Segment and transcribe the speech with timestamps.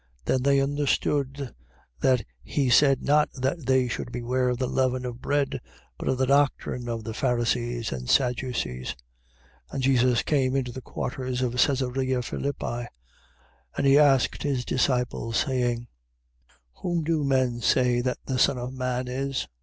[0.25, 0.25] 16:12.
[0.25, 1.55] Then they understood
[1.99, 5.61] that he said not that they should beware of the leaven of bread,
[5.99, 8.95] but of the doctrine of the Pharisees and Sadducees.
[8.95, 8.95] 16:13.
[9.73, 12.87] And Jesus came into the quarters of Cesarea Philippi:
[13.77, 15.85] and he asked his disciples, saying:
[16.77, 19.47] Whom do men say that the Son of man is?